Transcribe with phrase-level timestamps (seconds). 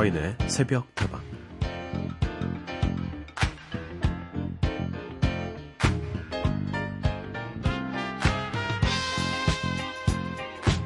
[0.00, 1.20] 서인의 새벽 다방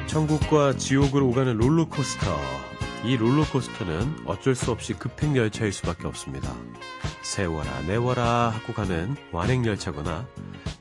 [0.08, 2.26] 천국과 지옥을 오가는 롤러코스터.
[3.04, 6.52] 이 롤러코스터는 어쩔 수 없이 급행열차일 수밖에 없습니다.
[7.22, 10.26] 세워라 내워라 하고 가는 완행열차거나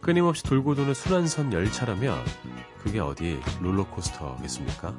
[0.02, 2.18] 끊임없이 돌고 도는 순환선 열차라면
[2.80, 4.98] 그게 어디 롤러코스터겠습니까?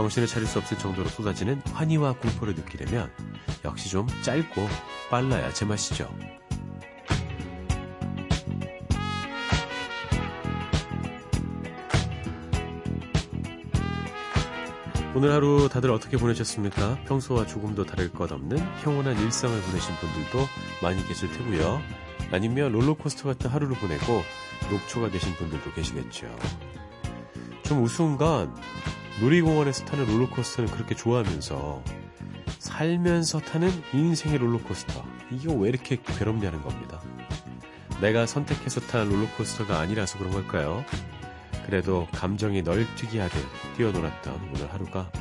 [0.00, 3.12] 정신을 차릴 수 없을 정도로 쏟아지는 환희와 공포를 느끼려면
[3.66, 4.66] 역시 좀 짧고
[5.10, 6.10] 빨라야 제맛이죠.
[15.14, 16.98] 오늘 하루 다들 어떻게 보내셨습니까?
[17.04, 20.46] 평소와 조금도 다를 것 없는 평온한 일상을 보내신 분들도
[20.80, 21.82] 많이 계실 테고요.
[22.32, 24.22] 아니면 롤러코스터 같은 하루를 보내고
[24.70, 26.34] 녹초가 되신 분들도 계시겠죠.
[27.64, 28.54] 좀 우스운 건
[29.20, 31.84] 놀이공원에서 타는 롤러코스터는 그렇게 좋아하면서
[32.58, 35.04] 살면서 타는 인생의 롤러코스터.
[35.30, 37.02] 이게 왜 이렇게 괴롭냐는 겁니다.
[38.00, 40.84] 내가 선택해서 탄 롤러코스터가 아니라서 그런 걸까요?
[41.66, 43.44] 그래도 감정이 널뛰기 하듯
[43.76, 45.12] 뛰어놀았던 오늘 하루가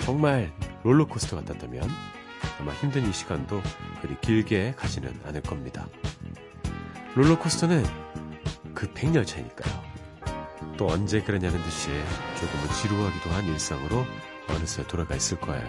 [0.00, 0.52] 정말
[0.82, 1.88] 롤러코스터 같았다면
[2.58, 3.62] 아마 힘든 이 시간도
[4.02, 5.86] 그리 길게 가지는 않을 겁니다.
[7.14, 7.84] 롤러코스터는
[8.74, 9.85] 그 백열차니까요.
[10.76, 11.88] 또 언제 그러냐는 듯이
[12.38, 14.04] 조금은 지루하기도 한 일상으로
[14.48, 15.68] 어느새 돌아가 있을 거예요.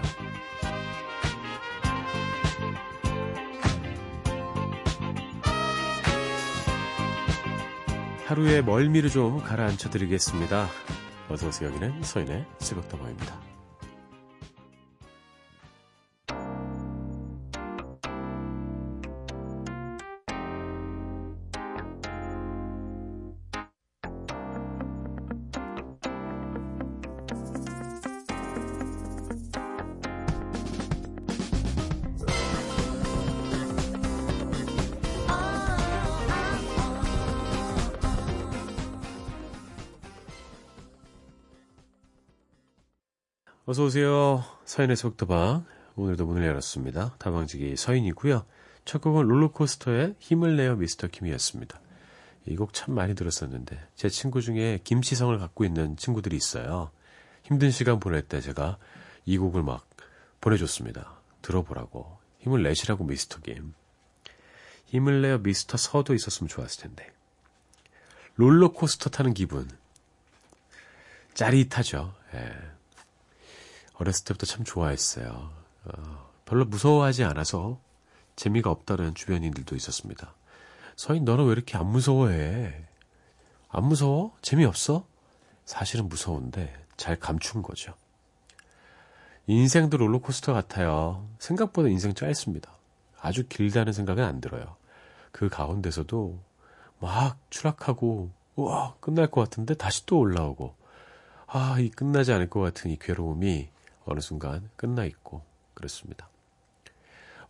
[8.25, 10.67] 하루의 멀미를 좀 가라앉혀 드리겠습니다.
[11.30, 11.69] 어서오세요.
[11.69, 13.47] 여기는 서인의 새벽다방입니다.
[43.77, 44.43] 어서 오세요.
[44.65, 45.64] 서인의 속도방.
[45.98, 47.14] 오늘도 문을 열었습니다.
[47.20, 48.43] 다방지기 서인이고요.
[48.86, 51.80] 첫 곡은 롤러코스터의 힘을 내어 미스터 킴이었습니다.
[52.48, 56.89] 이 곡 참 많이 들었었는데 제 친구 중에 김치성을 갖고 있는 친구들이 있어요.
[57.43, 58.80] 힘든 시간 보낼 때 제가
[59.27, 59.88] 이 곡을 막
[60.42, 61.14] 보내줬습니다.
[61.44, 62.17] 들어보라고.
[62.39, 63.76] 힘을 내시라고 미스터 김.
[64.88, 67.11] 힘을 내어 미스터 서도 있었으면 좋았을 텐데.
[68.38, 69.70] 롤러코스터 타는 기분.
[71.36, 72.15] 짜릿하죠.
[72.33, 72.77] 예.
[73.99, 75.52] 어렸을 때부터 참 좋아했어요.
[75.85, 77.80] 어, 별로 무서워하지 않아서
[78.35, 80.33] 재미가 없다는 주변인들도 있었습니다.
[80.95, 82.85] 서인 너는 왜 이렇게 안 무서워해?
[83.69, 84.35] 안 무서워?
[84.41, 85.05] 재미없어?
[85.65, 87.93] 사실은 무서운데 잘 감춘 거죠.
[89.47, 91.27] 인생도 롤러코스터 같아요.
[91.39, 92.71] 생각보다 인생 짧습니다.
[93.19, 94.75] 아주 길다는 생각은 안 들어요.
[95.31, 96.39] 그 가운데서도
[96.99, 100.75] 막 추락하고 우와 끝날 것 같은데 다시 또 올라오고
[101.47, 103.69] 아 이 끝나지 않을 것 같은 이 괴로움이
[104.08, 106.30] 어느 순간 끝나 있고 그렇습니다.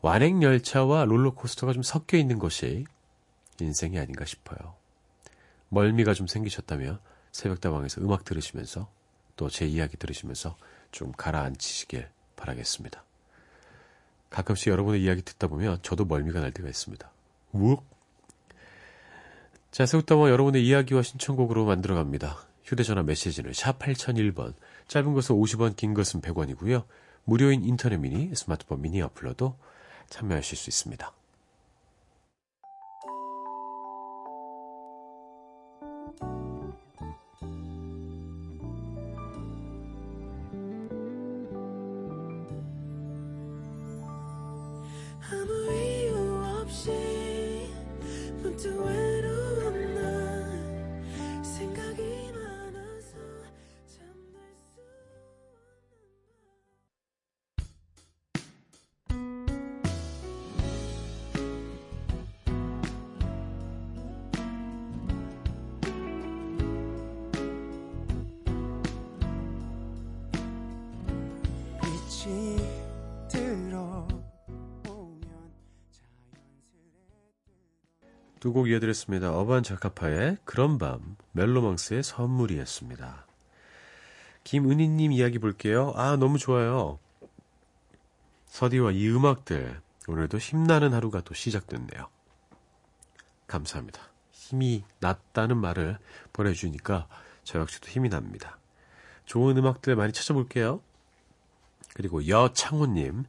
[0.01, 2.85] 완행 열차와 롤러코스터가 좀 섞여 있는 것이
[3.59, 4.75] 인생이 아닌가 싶어요.
[5.69, 6.99] 멀미가 좀 생기셨다면
[7.31, 8.89] 새벽다방에서 음악 들으시면서
[9.35, 10.57] 또 제 이야기 들으시면서
[10.91, 13.03] 좀 가라앉히시길 바라겠습니다.
[14.29, 17.09] 가끔씩 여러분의 이야기 듣다 보면 저도 멀미가 날 때가 있습니다.
[17.53, 17.85] 우욱!
[19.71, 22.46] 자, 새벽다방 여러분의 이야기와 신청곡으로 만들어갑니다.
[22.67, 24.53] 휴대전화 메시지는 샵 8001번,
[24.89, 26.83] 짧은 것은 50원, 긴 것은 100원이고요.
[27.23, 29.57] 무료인 인터넷 미니, 스마트폰 미니 어플로도
[30.09, 31.16] 참여하실 수 있습니다.
[78.47, 79.37] 두 곡 이어드렸습니다.
[79.37, 83.25] 어반 자카파의 그런 밤, 멜로망스의 선물이었습니다.
[84.45, 85.91] 김은희님 이야기 볼게요.
[85.97, 86.97] 아, 너무 좋아요.
[88.45, 92.07] 서디와 이 음악들, 오늘도 힘나는 하루가 또 시작됐네요.
[93.47, 93.99] 감사합니다.
[94.31, 95.97] 힘이 났다는 말을
[96.31, 97.09] 보내주니까
[97.43, 98.57] 저 역시도 힘이 납니다.
[99.25, 100.81] 좋은 음악들 많이 찾아볼게요.
[101.95, 103.25] 그리고 여창호님,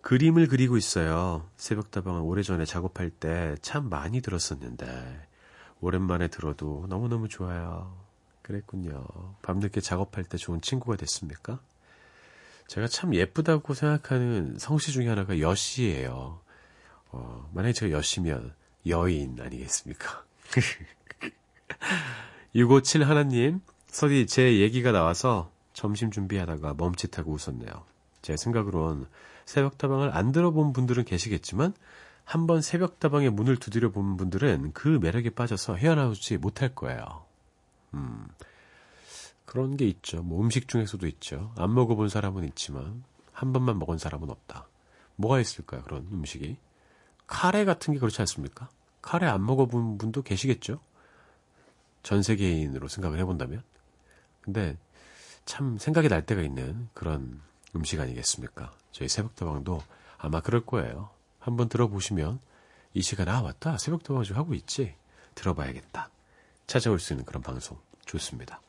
[0.00, 1.48] 그림을 그리고 있어요.
[1.56, 5.26] 새벽다방을 오래전에 작업할 때 참 많이 들었었는데,
[5.80, 7.96] 오랜만에 들어도 너무너무 좋아요.
[8.42, 9.06] 그랬군요.
[9.42, 11.60] 밤늦게 작업할 때 좋은 친구가 됐습니까?
[12.66, 16.40] 제가 참 예쁘다고 생각하는 성씨 중에 하나가 여씨예요.
[17.10, 18.54] 어, 만약에 제가 여씨면
[18.86, 20.24] 여인 아니겠습니까?
[22.54, 27.84] 657 하나님, 서디 제 얘기가 나와서 점심 준비하다가 멈칫하고 웃었네요.
[28.22, 29.06] 제 생각으론
[29.48, 31.72] 새벽다방을 안 들어본 분들은 계시겠지만
[32.24, 37.24] 한번 새벽다방의 문을 두드려 본 분들은 그 매력에 빠져서 헤어나오지 못할 거예요.
[37.94, 38.28] 음,
[39.46, 40.22] 그런 게 있죠.
[40.22, 41.54] 뭐 음식 중에서도 있죠.
[41.56, 43.02] 안 먹어본 사람은 있지만
[43.32, 44.68] 한 번만 먹은 사람은 없다.
[45.16, 45.82] 뭐가 있을까요?
[45.82, 46.58] 그런 음식이.
[47.26, 48.68] 카레 같은 게 그렇지 않습니까?
[49.00, 50.78] 카레 안 먹어본 분도 계시겠죠?
[52.02, 53.62] 전 세계인으로 생각을 해본다면.
[54.42, 54.76] 근데
[55.46, 57.40] 참 생각이 날 때가 있는 그런
[57.76, 58.72] 음식 아니겠습니까?
[58.92, 59.82] 저희 새벽다방도
[60.18, 61.10] 아마 그럴 거예요.
[61.38, 62.40] 한번 들어보시면
[62.94, 64.94] 이 시간 아 맞다 새벽다방 좀 하고 있지
[65.34, 66.10] 들어봐야겠다
[66.66, 68.60] 찾아올 수 있는 그런 방송 좋습니다.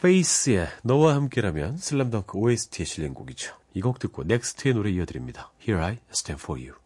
[0.00, 3.56] 페이스의 너와 함께라면 슬램덩크 OST에 실린 곡이죠.
[3.74, 5.50] 이 곡 듣고 넥스트의 노래 이어드립니다.
[5.60, 6.85] Here I stand for you.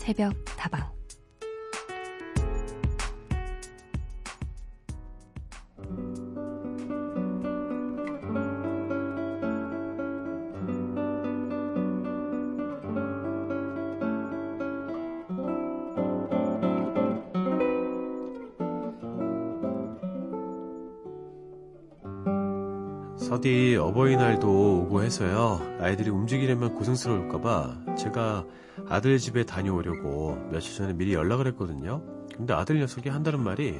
[0.00, 0.88] 새벽 다방.
[23.18, 24.59] 서디 어버이날도
[25.10, 25.60] 해서요.
[25.80, 28.46] 아이들이 움직이려면 고생스러울까봐 제가
[28.88, 32.00] 아들 집에 다녀오려고 며칠 전에 미리 연락을 했거든요.
[32.36, 33.76] 근데 아들 녀석이 한다는 말이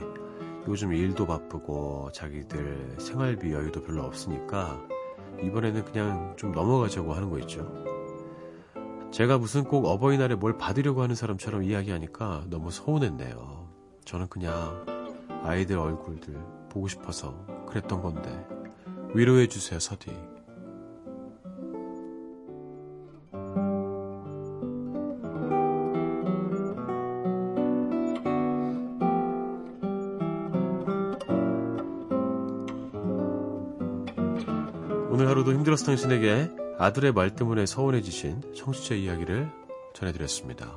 [0.66, 4.80] 요즘 일도 바쁘고 자기들 생활비 여유도 별로 없으니까
[5.40, 7.64] 이번에는 그냥 좀 넘어가자고 하는 거 있죠.
[9.12, 13.68] 제가 무슨 꼭 어버이날에 뭘 받으려고 하는 사람처럼 이야기하니까 너무 서운했네요.
[14.04, 14.84] 저는 그냥
[15.44, 16.34] 아이들 얼굴들
[16.70, 18.46] 보고 싶어서 그랬던 건데
[19.14, 20.29] 위로해 주세요, 서디.
[35.70, 39.50] 들었을 당신에게 아들의 말 때문에 서운해지신 청취자 이야기를
[39.94, 40.74] 전해드렸습니다.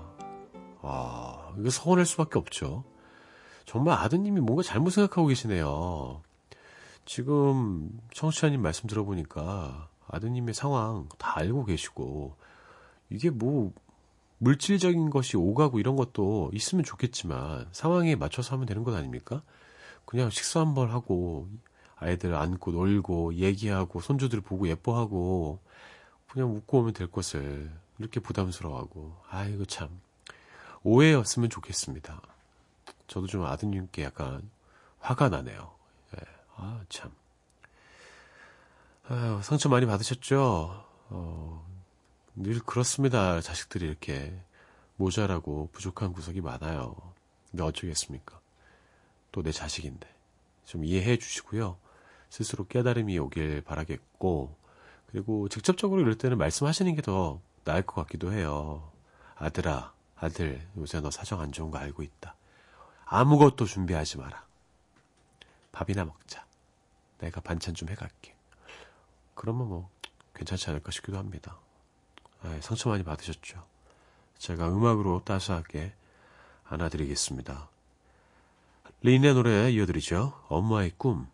[0.81, 2.83] 아, 이거 서운할 수밖에 없죠.
[3.65, 6.21] 정말 아드님이 뭔가 잘못 생각하고 계시네요.
[7.05, 12.35] 지금 청취자님 말씀 들어보니까 아드님의 상황 다 알고 계시고
[13.09, 13.73] 이게 뭐
[14.37, 19.41] 물질적인 것이 오가고 이런 것도 있으면 좋겠지만 상황에 맞춰서 하면 되는 것 아닙니까?
[20.05, 21.47] 그냥 식사 한 번 하고
[22.03, 25.59] 아이들 안고 놀고 얘기하고 손주들 보고 예뻐하고
[26.29, 29.89] 그냥 웃고 오면 될 것을 이렇게 부담스러워하고 아이고 참
[30.83, 32.21] 오해였으면 좋겠습니다.
[33.07, 34.49] 저도 좀 아드님께 약간
[34.99, 35.71] 화가 나네요.
[36.55, 37.11] 아, 참.
[39.07, 40.85] 아유, 상처 많이 받으셨죠?
[41.09, 41.65] 어,
[42.35, 43.41] 늘 그렇습니다.
[43.41, 44.39] 자식들이 이렇게
[44.95, 46.95] 모자라고 부족한 구석이 많아요.
[47.51, 48.39] 근데 어쩌겠습니까?
[49.31, 50.07] 또 내 자식인데.
[50.65, 51.77] 좀 이해해 주시고요.
[52.33, 54.55] 스스로 깨달음이 오길 바라겠고,
[55.05, 58.91] 그리고 직접적으로 이럴 때는 말씀하시는 게 더 나을 것 같기도 해요.
[59.35, 62.35] 아들아, 아들, 요새 너 사정 안 좋은 거 알고 있다.
[63.05, 64.43] 아무것도 준비하지 마라.
[65.71, 66.43] 밥이나 먹자.
[67.19, 68.35] 내가 반찬 좀 해갈게.
[69.35, 69.89] 그러면 뭐
[70.33, 71.57] 괜찮지 않을까 싶기도 합니다.
[72.41, 73.63] 아, 상처 많이 받으셨죠?
[74.39, 75.93] 제가 음악으로 따스하게
[76.63, 77.69] 안아드리겠습니다.
[79.01, 80.33] 린의 노래 이어드리죠.
[80.47, 81.27] 엄마의 꿈.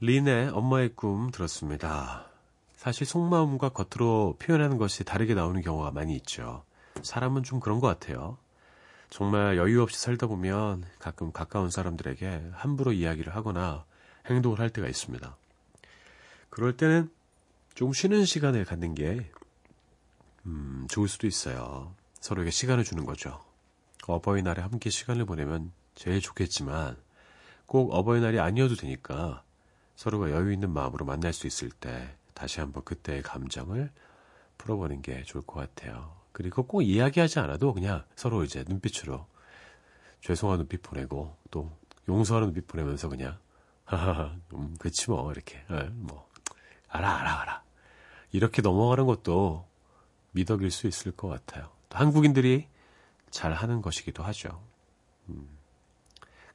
[0.00, 2.25] 린의 엄마의 꿈 들었습니다.
[2.86, 6.62] 사실 속마음과 겉으로 표현하는 것이 다르게 나오는 경우가 많이 있죠.
[7.02, 8.38] 사람은 좀 그런 것 같아요.
[9.10, 13.84] 정말 여유 없이 살다 보면 가끔 가까운 사람들에게 함부로 이야기를 하거나
[14.30, 15.36] 행동을 할 때가 있습니다.
[16.48, 17.10] 그럴 때는
[17.74, 19.32] 좀 쉬는 시간을 갖는 게,
[20.44, 21.92] 음, 좋을 수도 있어요.
[22.20, 23.42] 서로에게 시간을 주는 거죠.
[24.06, 26.96] 어버이날에 함께 시간을 보내면 제일 좋겠지만,
[27.66, 29.42] 꼭 어버이날이 아니어도 되니까
[29.96, 33.90] 서로가 여유 있는 마음으로 만날 수 있을 때 다시 한번 그때의 감정을
[34.58, 36.14] 풀어보는 게 좋을 것 같아요.
[36.32, 39.26] 그리고 꼭 이야기하지 않아도 그냥 서로 이제 눈빛으로
[40.20, 41.72] 죄송한 눈빛 보내고 또
[42.08, 43.38] 용서하는 눈빛 보내면서 그냥
[43.86, 46.28] 하하하 음 그치 뭐 이렇게 네, 뭐
[46.88, 47.62] 알아 알아 알아
[48.32, 49.66] 이렇게 넘어가는 것도
[50.32, 51.70] 미덕일 수 있을 것 같아요.
[51.90, 52.68] 한국인들이
[53.30, 54.62] 잘 하는 것이기도 하죠.
[55.30, 55.48] 음.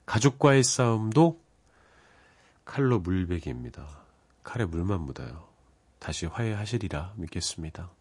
[0.05, 1.41] 가족과의 싸움도
[2.65, 3.87] 칼로 물베기입니다.
[4.43, 5.50] 칼에 물만 묻어요.
[6.01, 7.91] 다시 화해하시리라 믿겠습니다.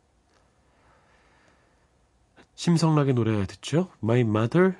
[2.54, 3.90] 심성락의 노래 듣죠?
[4.02, 4.74] My Mother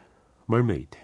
[0.49, 0.99] Mermaid.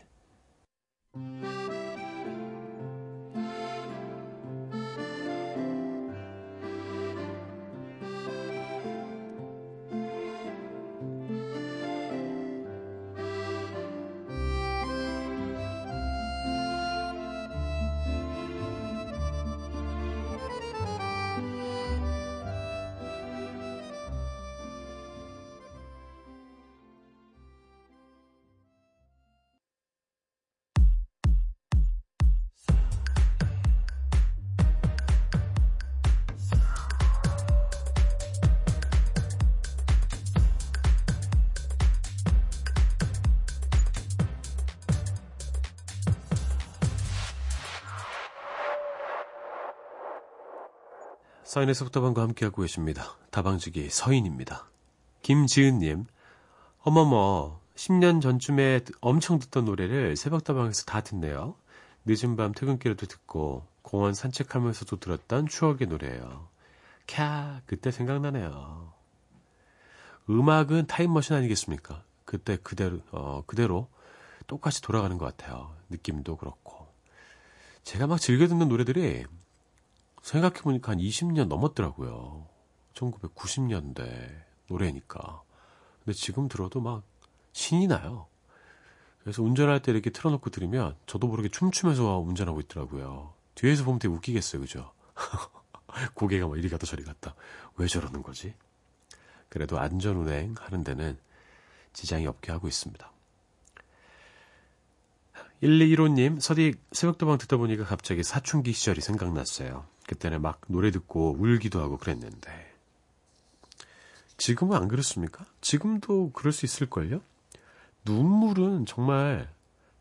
[51.56, 53.16] 사인의 속다방과 함께하고 계십니다.
[53.30, 54.68] 다방지기 서인입니다.
[55.22, 56.04] 김지은님,
[56.80, 61.54] 어머머, 10년 전쯤에 엄청 듣던 노래를 새벽다방에서 다 듣네요.
[62.04, 66.46] 늦은 밤 퇴근길에도 듣고 공원 산책하면서도 들었던 추억의 노래예요.
[67.06, 68.92] 캬, 그때 생각나네요.
[70.28, 72.02] 음악은 타임머신 아니겠습니까?
[72.26, 73.88] 그때 그대로, 어, 그대로
[74.46, 75.74] 똑같이 돌아가는 것 같아요.
[75.88, 76.86] 느낌도 그렇고.
[77.82, 79.24] 제가 막 즐겨 듣는 노래들이
[80.26, 82.48] 생각해보니까 한 20년 넘었더라고요.
[82.94, 85.42] 1990년대 노래니까.
[86.04, 87.04] 근데 지금 들어도 막
[87.52, 88.26] 신이 나요.
[89.20, 93.34] 그래서 운전할 때 이렇게 틀어놓고 들으면 저도 모르게 춤추면서 운전하고 있더라고요.
[93.54, 94.92] 뒤에서 보면 되게 웃기겠어요, 그죠?
[96.14, 97.34] 고개가 막 이리 갔다 저리 갔다.
[97.76, 98.54] 왜 저러는 거지?
[99.48, 101.18] 그래도 안전운행 하는 데는
[101.92, 103.12] 지장이 없게 하고 있습니다.
[105.62, 109.86] 1215님, 서디 새벽도방 듣다 보니까 갑자기 사춘기 시절이 생각났어요.
[110.06, 112.74] 그때는 막 노래 듣고 울기도 하고 그랬는데.
[114.36, 115.44] 지금은 안 그렇습니까?
[115.60, 117.20] 지금도 그럴 수 있을걸요?
[118.04, 119.50] 눈물은 정말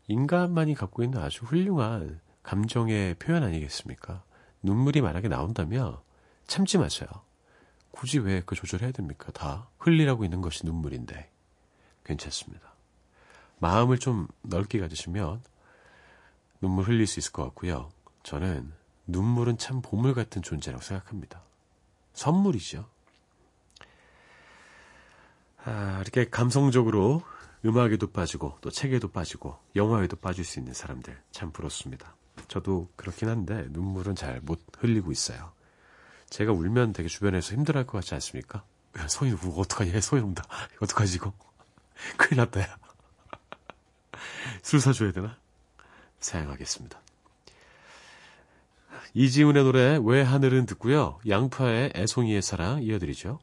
[0.08, 4.22] 인간만이 갖고 있는 아주 훌륭한 감정의 표현 아니겠습니까?
[4.62, 5.98] 눈물이 만약에 나온다면
[6.46, 7.08] 참지 마세요.
[7.90, 9.32] 굳이 왜 그 조절해야 됩니까?
[9.32, 11.30] 다 흘리라고 있는 것이 눈물인데.
[12.04, 12.72] 괜찮습니다.
[13.58, 15.42] 마음을 좀 넓게 가지시면
[16.60, 17.90] 눈물 흘릴 수 있을 것 같고요.
[18.22, 18.72] 저는
[19.06, 21.42] 눈물은 참 보물 같은 존재라고 생각합니다.
[22.12, 22.88] 선물이죠.
[25.64, 27.22] 아, 이렇게 감성적으로
[27.64, 32.14] 음악에도 빠지고 또 책에도 빠지고 영화에도 빠질 수 있는 사람들 참 부럽습니다.
[32.48, 35.52] 저도 그렇긴 한데 눈물은 잘 못 흘리고 있어요.
[36.30, 38.64] 제가 울면 되게 주변에서 힘들어할 것 같지 않습니까?
[39.08, 40.44] 소희 우 어떡하냐 소희 운다
[40.80, 41.32] 어떡하지 이거
[42.16, 42.78] 큰일 났다 야
[44.62, 45.36] 술 사줘야 되나?
[46.20, 47.00] 사양하겠습니다.
[49.18, 51.18] 이지훈의 노래 왜 하늘은 듣고요.
[51.26, 53.38] 양파의 애송이의 사랑 이어드리죠.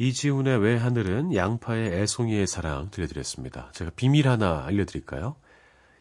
[0.00, 3.70] 이지훈의 왜 하늘은 양파의 애송이의 사랑 들려드렸습니다.
[3.72, 5.36] 제가 비밀 하나 알려드릴까요?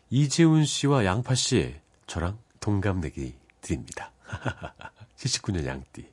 [0.09, 1.75] 이지훈 씨와 양파 씨,
[2.07, 4.13] 저랑 동갑내기 드립니다.
[5.17, 6.05] 79년 양띠.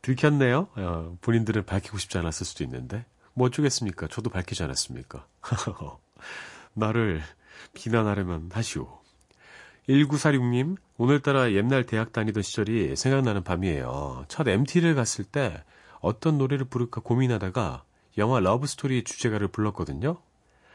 [0.00, 0.68] 들켰네요.
[0.74, 3.04] 어, 본인들은 밝히고 싶지 않았을 수도 있는데.
[3.34, 4.06] 뭐 어쩌겠습니까?
[4.08, 5.26] 저도 밝히지 않았습니까?
[6.72, 7.20] 나를
[7.74, 9.00] 비난하려면 하시오.
[9.86, 14.24] 1946님, 오늘따라 옛날 대학 다니던 시절이 생각나는 밤이에요.
[14.28, 15.62] 첫 MT를 갔을 때
[16.00, 17.84] 어떤 노래를 부를까 고민하다가
[18.18, 20.18] 영화 러브 스토리의 주제가를 불렀거든요.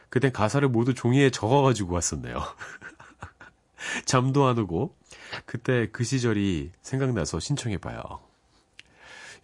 [0.10, 2.38] 그땐 가사를 모두 종이에 적어가지고 왔었네요.
[4.06, 4.96] 잠도 안 오고
[5.46, 8.02] 그때 그 시절이 생각나서 신청해봐요.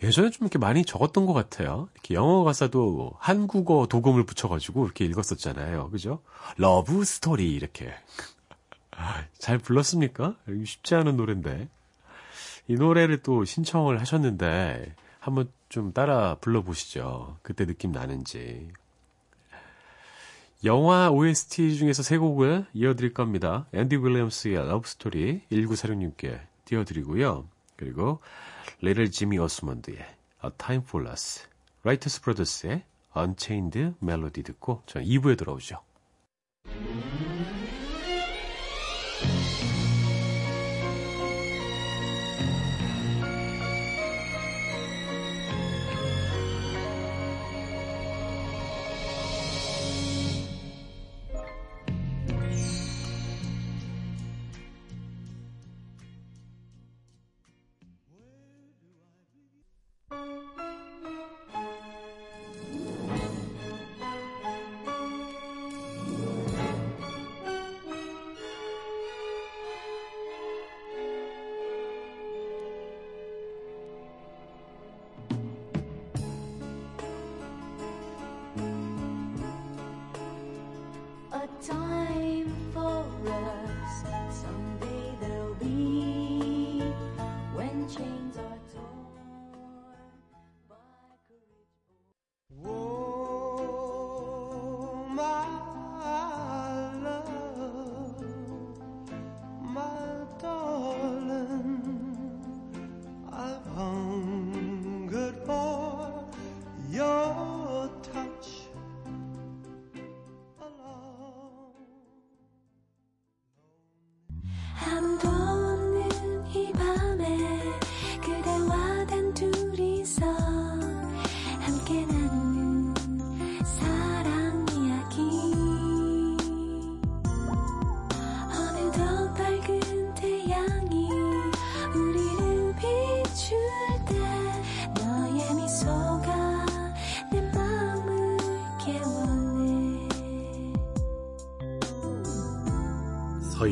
[0.01, 1.89] 예전에 좀 이렇게 많이 적었던 것 같아요.
[1.93, 5.89] 이렇게 영어 가사도 한국어 독음을 붙여가지고 이렇게 읽었었잖아요.
[5.89, 6.21] 그죠?
[6.57, 7.93] 러브 스토리 이렇게.
[9.37, 10.35] 잘 불렀습니까?
[10.65, 11.67] 쉽지 않은 노래인데.
[12.67, 17.37] 이 노래를 또 신청을 하셨는데 한번 좀 따라 불러보시죠.
[17.41, 18.69] 그때 느낌 나는지.
[20.65, 23.67] 영화 OST 중에서 세 곡을 이어드릴 겁니다.
[23.73, 27.47] 앤디 윌리엄스의 Love Story 1946님께 띄워드리고요.
[27.77, 28.19] 그리고
[28.81, 29.99] 리틀 지미 오스먼드의
[30.43, 31.47] A Time for Us,
[31.83, 32.83] 라이처스 브라더스의
[33.15, 35.79] Unchained Melody 듣고 저는 2부에 돌아오죠.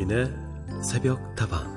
[0.08, 0.32] 서인의
[0.82, 1.76] 새벽 다방.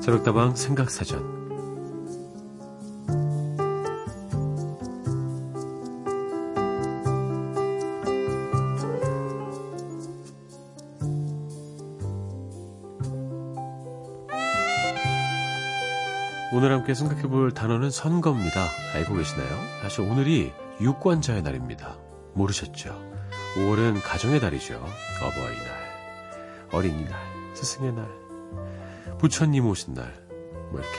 [0.00, 1.39] 새벽다방 생각사전
[16.90, 18.66] 함께 생각해 볼 단어는 선거입니다.
[18.94, 19.48] 알고 계시나요?
[19.82, 21.96] 사실 오늘이 유권자의 날입니다.
[22.34, 22.98] 모르셨죠?
[23.56, 24.74] 5월은 가정의 달이죠.
[25.22, 27.12] 어버이날, 어린이날,
[27.54, 28.08] 스승의 날,
[29.18, 30.12] 부처님 오신 날,
[30.70, 30.98] 뭐 이렇게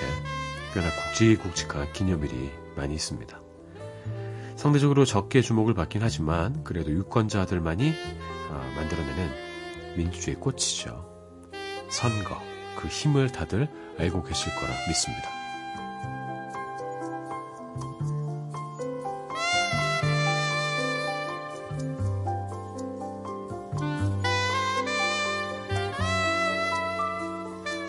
[0.74, 3.42] 꽤나 굵직굵직한 기념일이 많이 있습니다.
[4.56, 7.94] 상대적으로 적게 주목을 받긴 하지만 그래도 유권자들만이
[8.52, 11.10] 아, 만들어내는 민주주의 꽃이죠.
[11.90, 12.38] 선거,
[12.78, 13.68] 그 힘을 다들
[14.00, 15.41] 알고 계실 거라 믿습니다.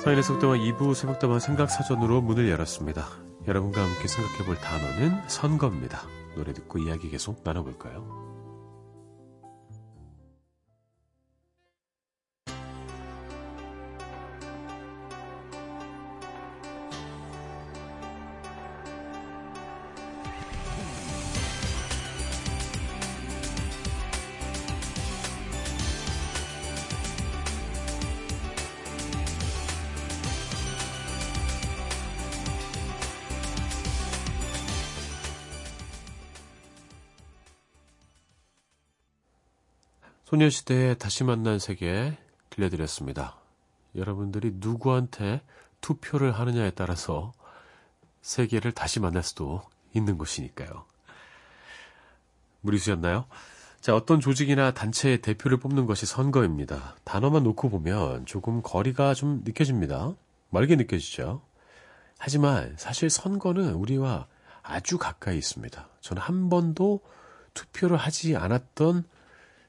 [0.03, 3.07] 서인의 속담와 2부 새벽다방 생각사전으로 문을 열었습니다.
[3.47, 6.01] 여러분과 함께 생각해 볼 단어는 선거입니다.
[6.35, 8.22] 노래 듣고 이야기 계속 나눠볼까요?
[40.43, 42.17] 소녀시대의 다시 만난 세계
[42.51, 43.37] 들려드렸습니다.
[43.95, 45.41] 여러분들이 누구한테
[45.81, 47.33] 투표를 하느냐에 따라서
[48.23, 49.63] 세계를 다시 만날 수도
[49.95, 50.85] 있는 것이니까요.
[52.63, 53.27] 무리수였나요?
[53.81, 56.97] 자, 어떤 조직이나 단체의 대표를 뽑는 것이 선거입니다.
[57.05, 60.15] 단어만 놓고 보면 조금 거리가 좀 느껴집니다.
[60.51, 61.43] 멀게 느껴지죠.
[62.19, 64.27] 하지만 사실 선거는 우리와
[64.63, 65.89] 아주 가까이 있습니다.
[66.01, 67.01] 저는 한 번도
[67.55, 69.05] 투표를 하지 않았던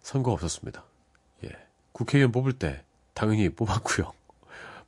[0.04, 0.84] 선거 없었습니다.
[1.46, 1.50] 예.
[1.92, 2.84] 국회의원 뽑을 때
[3.16, 4.12] 당연히 뽑았고요.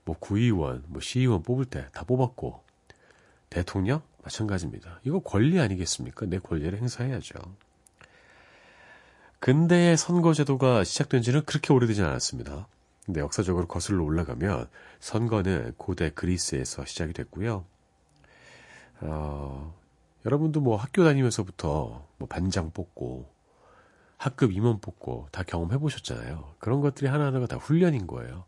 [0.04, 2.64] 뭐 구의원, 뭐 시의원 뽑을 때 다 뽑았고
[3.50, 5.00] 대통령 마찬가지입니다.
[5.04, 6.26] 이거 권리 아니겠습니까?
[6.28, 7.34] 내 권리를 행사해야죠.
[9.40, 12.68] 근대의 선거제도가 시작된 지는 그렇게 오래되진 않았습니다.
[13.06, 14.68] 근데 역사적으로 거슬러 올라가면
[15.00, 17.64] 선거는 고대 그리스에서 시작이 됐고요.
[19.02, 19.76] 어,
[20.26, 23.30] 여러분도 뭐 학교 다니면서부터 뭐 반장 뽑고
[24.18, 26.56] 학급 임원 뽑고 다 경험해 보셨잖아요.
[26.60, 28.46] 그런 것들이 하나하나가 다 훈련인 거예요.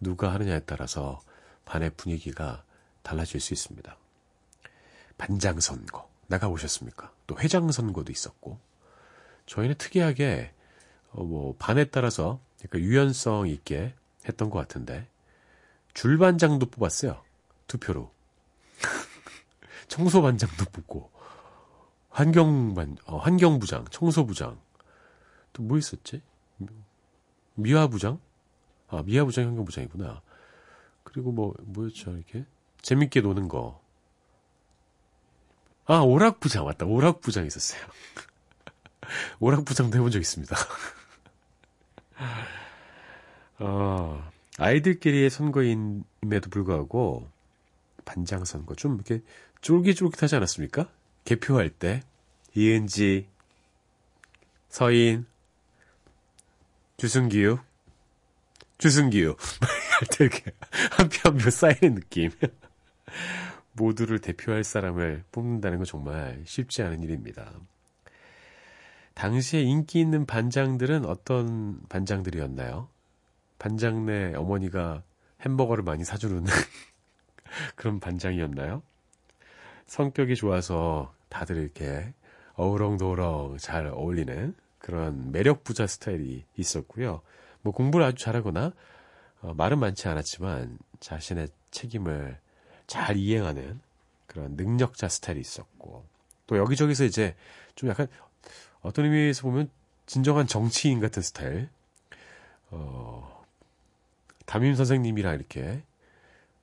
[0.00, 1.20] 누가 하느냐에 따라서
[1.64, 2.62] 반의 분위기가
[3.02, 3.96] 달라질 수 있습니다.
[5.16, 7.12] 반장 선거 나가 보셨습니까?
[7.26, 8.58] 또 회장 선거도 있었고
[9.46, 10.52] 저희는 특이하게
[11.12, 13.94] 어뭐 반에 따라서 약간 유연성 있게
[14.26, 15.06] 했던 것 같은데
[15.92, 17.22] 줄반장도 뽑았어요.
[17.68, 18.10] 투표로.
[19.88, 21.10] 청소반장도 뽑고
[22.10, 24.58] 환경반 어, 환경부장, 청소부장
[25.54, 26.20] 또 뭐 있었지?
[27.54, 28.20] 미화부장?
[28.88, 30.20] 아, 미화부장, 현경부장이구나.
[31.04, 32.44] 그리고 뭐, 뭐였죠, 이렇게?
[32.82, 33.80] 재밌게 노는 거.
[35.86, 36.86] 아, 오락부장, 맞다.
[36.86, 37.80] 오락부장 있었어요.
[39.40, 40.56] 오락부장도 해본 적 있습니다.
[43.60, 47.30] 어, 아이들끼리의 선거임에도 불구하고,
[48.04, 49.22] 반장 선거 좀 이렇게
[49.60, 50.90] 쫄깃쫄깃하지 않았습니까?
[51.24, 52.02] 개표할 때,
[52.54, 53.28] 이은지,
[54.68, 55.26] 서인,
[56.96, 57.60] 주승기요.
[58.78, 59.36] 주승기요.
[60.20, 60.52] 이렇게
[60.92, 62.30] 한 표 한 표 쌓이는 느낌.
[63.72, 67.52] 모두를 대표할 사람을 뽑는다는 건 정말 쉽지 않은 일입니다.
[69.14, 72.88] 당시에 인기 있는 반장들은 어떤 반장들이었나요?
[73.58, 75.02] 반장네 어머니가
[75.44, 76.44] 햄버거를 많이 사주는
[77.76, 78.82] 그런 반장이었나요?
[79.86, 82.12] 성격이 좋아서 다들 이렇게
[82.54, 84.54] 어우렁도우렁 잘 어울리는
[84.84, 87.22] 그런 매력 부자 스타일이 있었고요.
[87.62, 88.74] 뭐 공부를 아주 잘하거나
[89.40, 92.38] 어, 말은 많지 않았지만 자신의 책임을
[92.86, 93.80] 잘 이행하는
[94.26, 96.04] 그런 능력자 스타일이 있었고
[96.46, 97.34] 또 여기저기서 이제
[97.74, 98.08] 좀 약간
[98.82, 99.70] 어떤 의미에서 보면
[100.04, 101.70] 진정한 정치인 같은 스타일.
[102.70, 103.42] 어,
[104.44, 105.82] 담임 선생님이랑 이렇게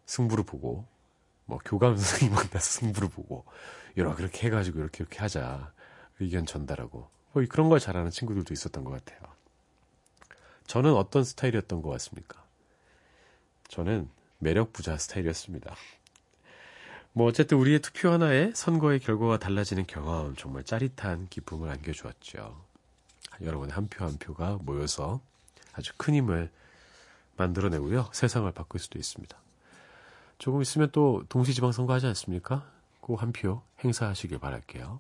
[0.06, 0.86] 승부를 보고
[1.46, 3.46] 뭐 교감 선생님 만나서 승부를 보고
[3.98, 5.74] 여러 그렇게 해가지고 이렇게 이렇게 하자
[6.20, 9.20] 의견 전달하고 뭐 그런 걸 잘하는 친구들도 있었던 것 같아요.
[10.68, 12.44] 저는 어떤 스타일이었던 것 같습니까?
[13.68, 15.76] 저는 매력 부자 스타일이었습니다.
[17.14, 22.64] 뭐 어쨌든 우리의 투표 하나에 선거의 결과가 달라지는 경험 정말 짜릿한 기쁨을 안겨주었죠.
[23.42, 25.20] 여러분의 한 표한 표가 모여서
[25.74, 26.50] 아주 큰 힘을
[27.38, 28.10] 만들어내고요.
[28.14, 29.38] 세상을 바꿀 수도 있습니다.
[30.38, 32.70] 조금 있으면 또 동시지방선거 하지 않습니까?
[33.02, 35.00] 그한표 행사하시길 바랄게요.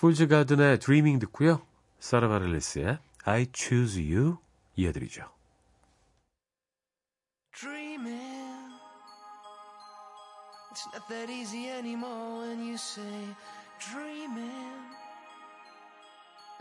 [0.00, 1.62] 풀즈 가든의 드리밍 듣고요.
[1.98, 4.38] 사라 바를레스의 I Choose You
[4.76, 5.28] 이어드리죠.
[7.52, 8.46] Dreaming
[10.70, 13.34] It's not that easy anymore when you say
[13.80, 14.84] dreaming.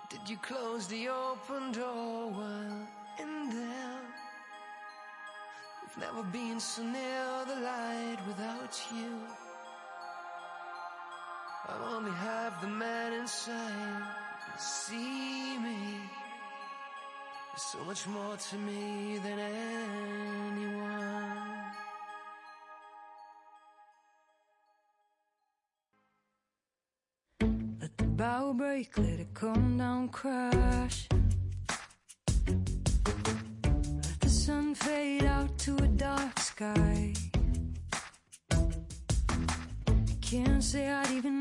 [0.09, 2.87] Did you close the open door while
[3.19, 3.99] in there?
[5.83, 9.19] We've never been so near the light without you.
[11.70, 14.02] I'm only half the man inside.
[14.58, 16.00] See me.
[17.52, 20.80] There's so much more to me than anyone.
[27.80, 31.08] Let the bow break, let it come down, crash.
[32.46, 37.14] Let the sun fade out to a dark sky.
[40.20, 41.39] Can't say I'd even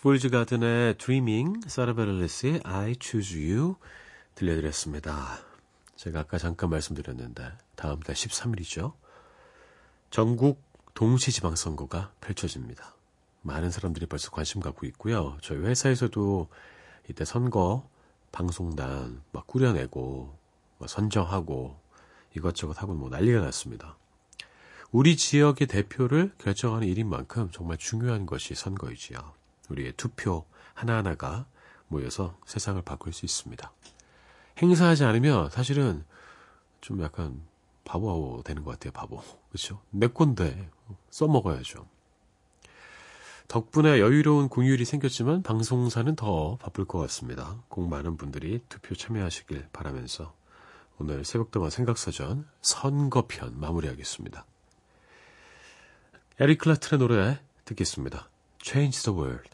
[0.00, 3.76] 풀즈 가든의 Dreaming, 사라베를레스의 I Choose You
[4.34, 5.38] 들려드렸습니다.
[5.96, 8.94] 제가 아까 잠깐 말씀드렸는데 다음 달 13일이죠.
[10.08, 10.62] 전국
[10.94, 12.94] 동시 지방선거가 펼쳐집니다.
[13.42, 15.36] 많은 사람들이 벌써 관심 갖고 있고요.
[15.42, 16.48] 저희 회사에서도
[17.10, 17.86] 이때 선거
[18.32, 20.34] 방송단 막 꾸려내고
[20.78, 21.78] 뭐 선정하고
[22.34, 23.98] 이것저것 하고 뭐 난리가 났습니다.
[24.94, 29.18] 우리 지역의 대표를 결정하는 일인 만큼 정말 중요한 것이 선거이지요.
[29.68, 31.46] 우리의 투표 하나하나가
[31.88, 33.72] 모여서 세상을 바꿀 수 있습니다.
[34.62, 36.04] 행사하지 않으면 사실은
[36.80, 37.42] 좀 약간
[37.82, 39.20] 바보 되는 것 같아요, 바보.
[39.48, 39.80] 그렇죠?
[39.90, 40.70] 내 건데
[41.10, 41.88] 써먹어야죠.
[43.48, 47.60] 덕분에 여유로운 공휴일이 생겼지만 방송사는 더 바쁠 것 같습니다.
[47.66, 50.36] 꼭 많은 분들이 투표 참여하시길 바라면서
[51.00, 54.46] 오늘 새벽 동안 생각사전 선거편 마무리하겠습니다.
[56.40, 58.28] 에릭 클라튼의 노래 듣겠습니다.
[58.60, 59.53] Change the World.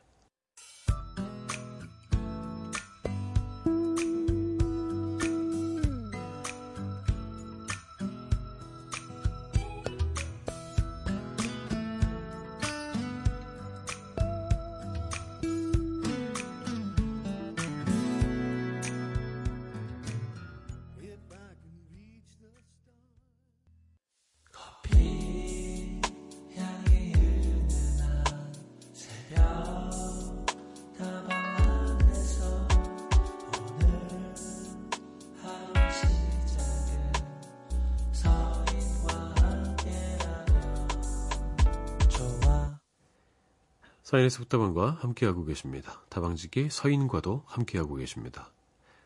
[44.21, 46.03] 서인의 속다방과 함께하고 계십니다.
[46.11, 48.51] 다방지기 서인과도 함께하고 계십니다.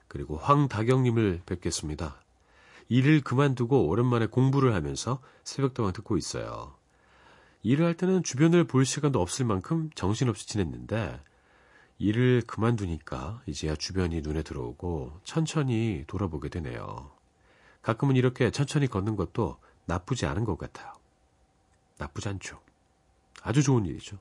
[0.09, 2.21] 그리고 황다경님을 뵙겠습니다.
[2.89, 6.75] 일을 그만두고 오랜만에 공부를 하면서 새벽다방 듣고 있어요.
[7.63, 11.21] 일을 할 때는 주변을 볼 시간도 없을 만큼 정신없이 지냈는데
[11.99, 17.11] 일을 그만두니까 이제야 주변이 눈에 들어오고 천천히 돌아보게 되네요.
[17.83, 20.93] 가끔은 이렇게 천천히 걷는 것도 나쁘지 않은 것 같아요.
[21.99, 22.61] 나쁘지 않죠.
[23.43, 24.19] 아주 좋은 일이죠.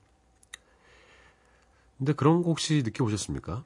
[1.98, 3.64] 근데 그런 거 혹시 느껴보셨습니까?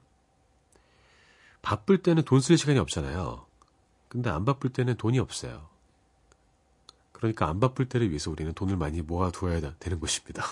[1.62, 3.46] 바쁠 때는 돈 쓸 시간이 없잖아요.
[4.08, 5.68] 근데 안 바쁠 때는 돈이 없어요.
[7.12, 10.44] 그러니까 안 바쁠 때를 위해서 우리는 돈을 많이 모아두어야 되는 것입니다.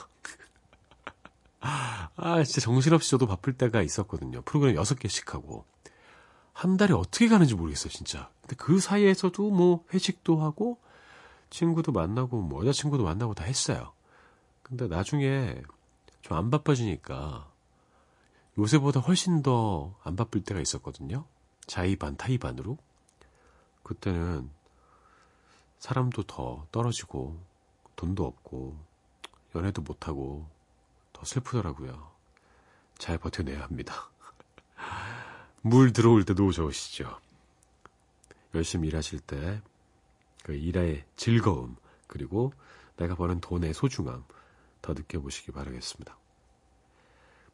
[1.61, 4.43] 아, 진짜 정신없이 저도 바쁠 때가 있었거든요.
[4.43, 5.65] 프로그램 6개씩 하고.
[6.53, 8.31] 한 달에 어떻게 가는지 모르겠어요, 진짜.
[8.43, 10.79] 근데 그 사이에서도 뭐 회식도 하고,
[11.51, 13.93] 친구도 만나고, 뭐 여자친구도 만나고 다 했어요.
[14.63, 15.61] 근데 나중에
[16.23, 17.49] 좀 안 바빠지니까
[18.59, 21.27] 요새보다 훨씬 더 안 바쁠 때가 있었거든요.
[21.67, 22.79] 자의반, 타의반으로.
[23.83, 24.51] 그때는
[25.79, 27.39] 사람도 더 떨어지고,
[27.97, 28.79] 돈도 없고,
[29.55, 30.49] 연애도 못하고,
[31.13, 32.11] 더 슬프더라고요.
[32.99, 34.11] 잘 버텨내야 합니다.
[35.63, 37.21] 물 들어올 때도 좋으시죠.
[38.55, 39.61] 열심히 일하실 때,
[40.45, 42.53] 그 일의 즐거움, 그리고
[42.97, 44.25] 내가 버는 돈의 소중함,
[44.81, 46.17] 더 느껴보시기 바라겠습니다.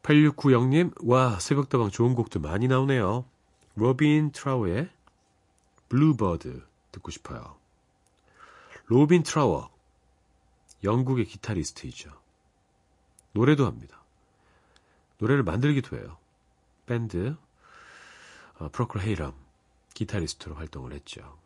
[0.03, 3.25] 8690님, 와, 새벽다방 좋은 곡도 많이 나오네요.
[3.75, 4.89] 로빈 트라워의
[5.89, 6.61] Bluebird
[6.91, 7.55] 듣고 싶어요.
[8.85, 9.69] 로빈 트라워,
[10.83, 12.11] 영국의 기타리스트이죠.
[13.31, 14.03] 노래도 합니다.
[15.19, 16.17] 노래를 만들기도 해요.
[16.85, 17.35] 밴드,
[18.59, 19.33] 어, 프로클 헤이럼,
[19.93, 21.37] 기타리스트로 활동을 했죠.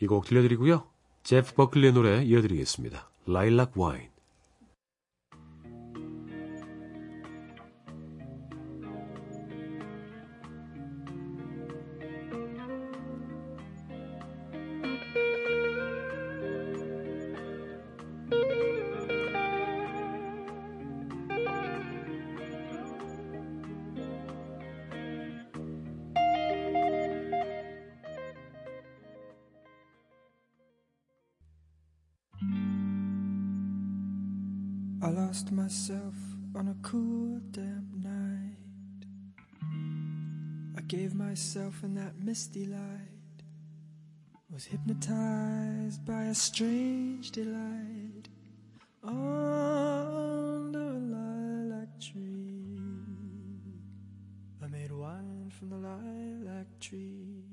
[0.00, 0.86] 이 곡 들려드리고요.
[1.22, 3.08] 제프 버클리의 노래 이어드리겠습니다.
[3.28, 4.08] Wine.
[4.08, 4.11] I
[46.42, 48.28] strange delight
[49.04, 49.14] under
[50.74, 52.80] a lilac tree.
[54.60, 57.51] I made wine from the lilac tree.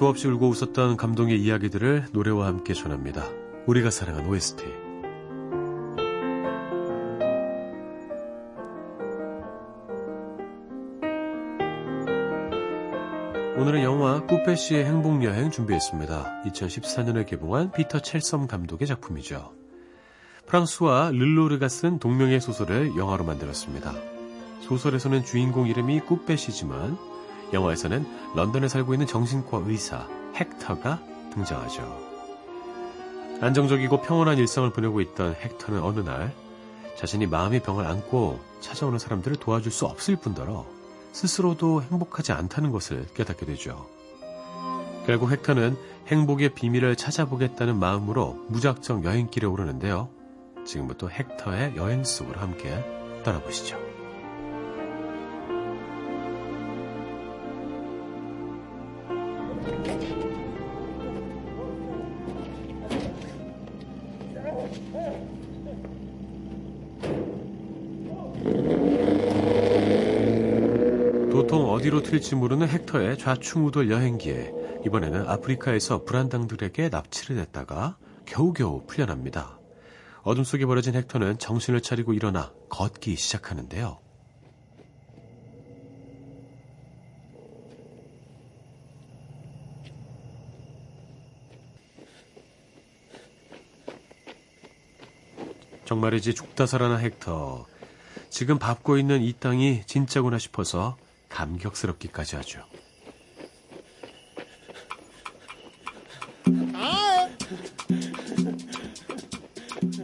[0.00, 3.28] 수없이 울고 웃었던 감동의 이야기들을 노래와 함께 전합니다.
[3.66, 4.64] 우리가 사랑한 OST.
[13.58, 16.44] 오늘은 영화 꾸페시의 행복여행 준비했습니다.
[16.46, 19.52] 2014년에 개봉한 피터 첼섬 감독의 작품이죠.
[20.46, 23.92] 프랑스와 르로르가 쓴 동명의 소설을 영화로 만들었습니다.
[24.62, 27.09] 소설에서는 주인공 이름이 꾸페시지만
[27.52, 31.00] 영화에서는 런던에 살고 있는 정신과 의사 헥터가
[31.32, 32.10] 등장하죠.
[33.40, 36.32] 안정적이고 평온한 일상을 보내고 있던 헥터는 어느 날
[36.96, 40.66] 자신이 마음의 병을 안고 찾아오는 사람들을 도와줄 수 없을 뿐더러
[41.12, 43.88] 스스로도 행복하지 않다는 것을 깨닫게 되죠.
[45.06, 45.76] 결국 헥터는
[46.08, 50.08] 행복의 비밀을 찾아보겠다는 마음으로 무작정 여행길에 오르는데요.
[50.66, 52.84] 지금부터 헥터의 여행 속으로 함께
[53.24, 53.89] 떠나보시죠.
[72.20, 74.52] 튈지 모르는 헥터의 좌충우돌 여행기에
[74.84, 79.58] 이번에는 아프리카에서 불안당들에게 납치를 했다가 겨우겨우 풀려납니다.
[80.22, 83.98] 어둠 속에 버려진 헥터는 정신을 차리고 일어나 걷기 시작하는데요.
[95.86, 97.66] 정말이지 죽다 살아나 헥터.
[98.28, 100.98] 지금 밟고 있는 이 땅이 진짜구나 싶어서
[101.30, 102.62] 감격스럽기까지 하죠.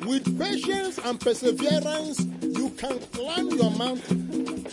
[0.06, 4.64] With patience and perseverance, you can climb your mountain.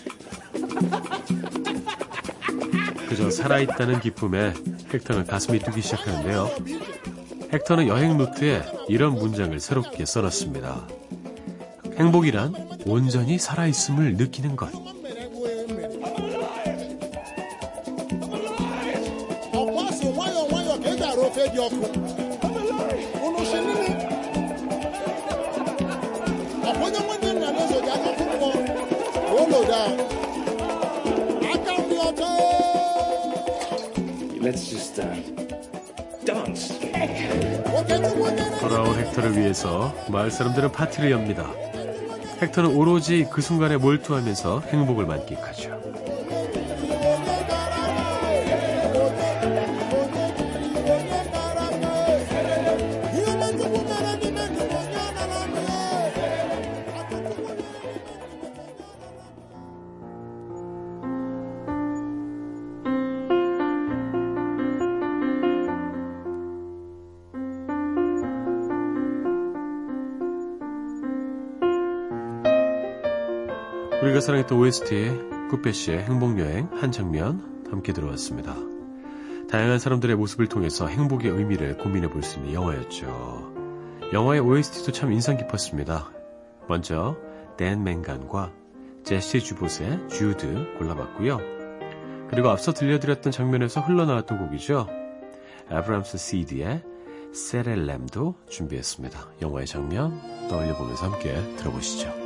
[3.10, 4.54] 그저 살아있다는 기쁨에
[4.92, 6.50] 헥터는 가슴이 뛰기 시작하는데요.
[7.52, 10.88] 헥터는 여행 노트에 이런 문장을 새롭게 써놨습니다.
[11.98, 14.93] 행복이란 온전히 살아있음을 느끼는 것.
[39.54, 41.48] 위해서 마을 사람들은 파티를 엽니다.
[42.42, 45.83] 헥터는 오로지 그 순간에 몰두하면서 행복을 만끽하죠.
[74.14, 78.56] 우리가 사랑했던 OST 꾸페시의 행복여행 한 장면 함께 들어왔습니다.
[79.50, 83.54] 다양한 사람들의 모습을 통해서 행복의 의미를 고민해 볼 수 있는 영화였죠.
[84.14, 86.12] 영화의 OST도 참 인상 깊었습니다.
[86.68, 87.18] 먼저
[87.58, 88.52] 댄 맨간과
[89.04, 91.40] 제시 주봇의 주드 골라봤고요.
[92.30, 94.88] 그리고 앞서 들려드렸던 장면에서 흘러나왔던 곡이죠.
[95.70, 96.84] 아브람스 CD의
[97.34, 99.20] 세렐렘도 준비했습니다.
[99.42, 102.23] 영화의 장면 떠올려보면서 함께 들어보시죠.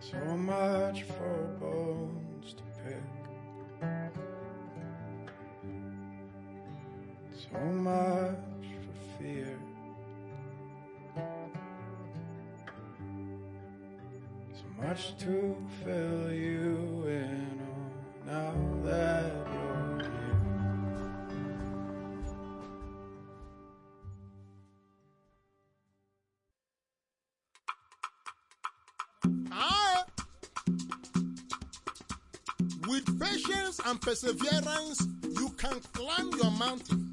[0.00, 3.04] So much for bones to pick.
[7.52, 9.58] So much for fear.
[14.54, 16.49] So much to fill you
[34.00, 37.09] perseverance, you can climb your mountain.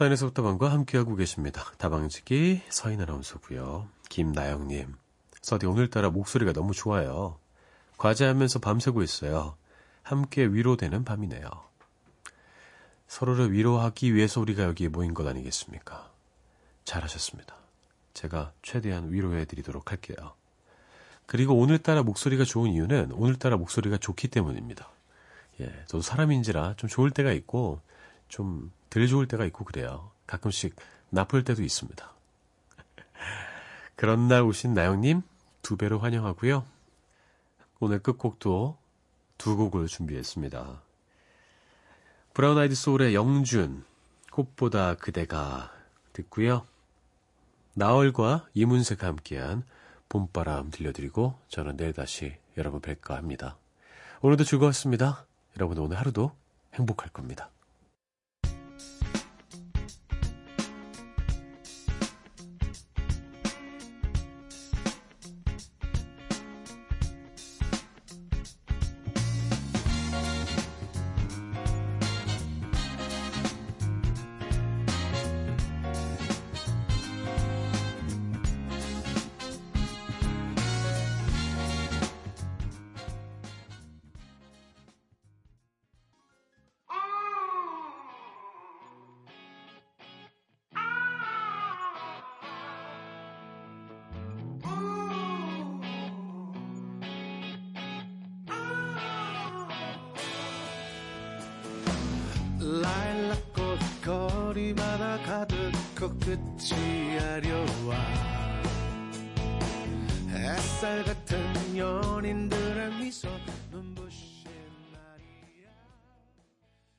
[0.00, 1.62] 사인에서부터 방과 함께하고 계십니다.
[1.76, 3.86] 다방지기 서인 아나운서고요.
[4.08, 4.94] 김나영님.
[5.42, 7.38] 서디 오늘따라 목소리가 너무 좋아요.
[7.98, 9.58] 과제하면서 밤새고 있어요.
[10.02, 11.50] 함께 위로되는 밤이네요.
[13.08, 16.10] 서로를 위로하기 위해서 우리가 여기에 모인 것 아니겠습니까?
[16.84, 17.54] 잘하셨습니다.
[18.14, 20.32] 제가 최대한 위로해 드리도록 할게요.
[21.26, 24.88] 그리고 오늘따라 목소리가 좋은 이유는 오늘따라 목소리가 좋기 때문입니다.
[25.60, 27.82] 예, 저도 사람인지라 좀 좋을 때가 있고
[28.28, 30.10] 좀 덜 좋을 때가 있고 그래요.
[30.26, 30.76] 가끔씩
[31.10, 32.12] 나쁠 때도 있습니다.
[33.96, 35.22] 그런 날 오신 나영님
[35.62, 36.64] 두 배로 환영하고요.
[37.78, 38.76] 오늘 끝곡도
[39.38, 40.82] 두 곡을 준비했습니다.
[42.34, 43.84] 브라운 아이드 소울의 영준,
[44.30, 45.72] 꽃보다 그대가
[46.12, 46.66] 듣고요.
[47.74, 49.64] 나얼과 이문세가 함께한
[50.08, 53.56] 봄바람 들려드리고 저는 내일 다시 여러분 뵐까 합니다.
[54.20, 55.24] 오늘도 즐거웠습니다.
[55.56, 56.32] 여러분 오늘 하루도
[56.74, 57.50] 행복할 겁니다.